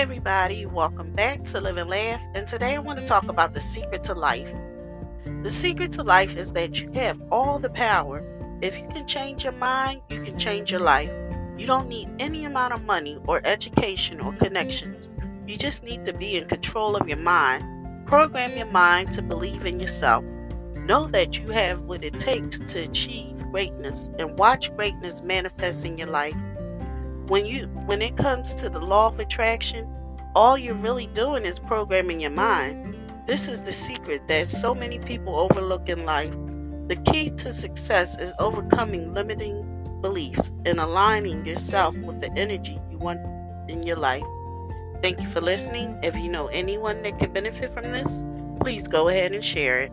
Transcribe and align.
everybody, 0.00 0.64
welcome 0.64 1.12
back 1.12 1.44
to 1.44 1.60
Live 1.60 1.76
and 1.76 1.90
Laugh. 1.90 2.22
And 2.34 2.46
today 2.46 2.74
I 2.74 2.78
want 2.78 2.98
to 3.00 3.06
talk 3.06 3.28
about 3.28 3.52
the 3.52 3.60
secret 3.60 4.02
to 4.04 4.14
life. 4.14 4.48
The 5.42 5.50
secret 5.50 5.92
to 5.92 6.02
life 6.02 6.36
is 6.36 6.52
that 6.52 6.80
you 6.80 6.90
have 6.92 7.20
all 7.30 7.58
the 7.58 7.68
power. 7.68 8.24
If 8.62 8.78
you 8.78 8.88
can 8.88 9.06
change 9.06 9.44
your 9.44 9.52
mind, 9.52 10.00
you 10.08 10.22
can 10.22 10.38
change 10.38 10.70
your 10.70 10.80
life. 10.80 11.12
You 11.58 11.66
don't 11.66 11.86
need 11.86 12.08
any 12.18 12.46
amount 12.46 12.72
of 12.72 12.82
money 12.84 13.18
or 13.28 13.42
education 13.44 14.22
or 14.22 14.32
connections. 14.32 15.10
You 15.46 15.58
just 15.58 15.82
need 15.82 16.06
to 16.06 16.14
be 16.14 16.38
in 16.38 16.48
control 16.48 16.96
of 16.96 17.06
your 17.06 17.18
mind. 17.18 18.06
Program 18.06 18.56
your 18.56 18.68
mind 18.68 19.12
to 19.12 19.20
believe 19.20 19.66
in 19.66 19.78
yourself. 19.78 20.24
Know 20.76 21.08
that 21.08 21.36
you 21.38 21.48
have 21.48 21.82
what 21.82 22.02
it 22.02 22.18
takes 22.18 22.58
to 22.58 22.84
achieve 22.84 23.36
greatness 23.50 24.08
and 24.18 24.38
watch 24.38 24.74
greatness 24.76 25.20
manifest 25.20 25.84
in 25.84 25.98
your 25.98 26.08
life 26.08 26.36
when 27.30 27.46
you 27.46 27.66
when 27.86 28.02
it 28.02 28.16
comes 28.16 28.56
to 28.56 28.68
the 28.68 28.80
law 28.80 29.06
of 29.06 29.20
attraction, 29.20 29.88
all 30.34 30.58
you're 30.58 30.74
really 30.74 31.06
doing 31.06 31.44
is 31.44 31.60
programming 31.60 32.18
your 32.18 32.32
mind. 32.32 32.96
This 33.28 33.46
is 33.46 33.60
the 33.60 33.72
secret 33.72 34.26
that 34.26 34.48
so 34.48 34.74
many 34.74 34.98
people 34.98 35.36
overlook 35.36 35.88
in 35.88 36.04
life. 36.04 36.34
The 36.88 36.96
key 36.96 37.30
to 37.30 37.52
success 37.52 38.18
is 38.18 38.32
overcoming 38.40 39.14
limiting 39.14 39.62
beliefs 40.00 40.50
and 40.64 40.80
aligning 40.80 41.46
yourself 41.46 41.96
with 41.98 42.20
the 42.20 42.32
energy 42.32 42.80
you 42.90 42.98
want 42.98 43.20
in 43.70 43.84
your 43.84 43.96
life. 43.96 44.24
Thank 45.00 45.20
you 45.20 45.30
for 45.30 45.40
listening. 45.40 45.96
If 46.02 46.16
you 46.16 46.28
know 46.28 46.48
anyone 46.48 47.00
that 47.04 47.20
could 47.20 47.32
benefit 47.32 47.72
from 47.72 47.92
this, 47.92 48.20
please 48.60 48.88
go 48.88 49.06
ahead 49.06 49.30
and 49.30 49.44
share 49.44 49.82
it. 49.82 49.92